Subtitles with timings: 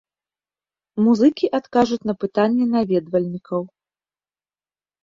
[1.09, 3.61] Музыкі адкажуць на пытанні наведвальнікаў.